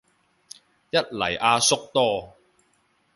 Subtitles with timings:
[0.89, 2.33] 一嚟阿叔多